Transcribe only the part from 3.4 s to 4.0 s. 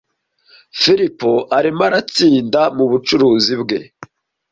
bwe.